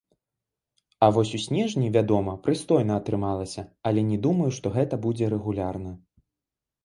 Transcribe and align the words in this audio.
А 1.07 1.09
вось 1.15 1.33
у 1.37 1.41
снежні, 1.43 1.89
вядома, 1.97 2.33
прыстойна 2.47 2.93
атрымалася, 3.01 3.63
але 3.89 4.05
не 4.09 4.17
думаю, 4.25 4.49
што 4.59 4.67
гэта 4.77 4.95
будзе 5.05 5.25
рэгулярна. 5.35 5.91